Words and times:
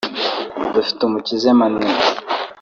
Dufitumukiza 0.73 1.47
Emmanuel 1.53 1.89